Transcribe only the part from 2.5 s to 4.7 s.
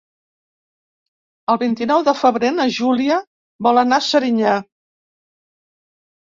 na Júlia vol anar a Serinyà.